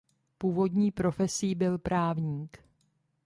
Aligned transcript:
Původní 0.37 0.91
profesí 0.91 1.55
byl 1.55 1.77
právník. 1.77 2.57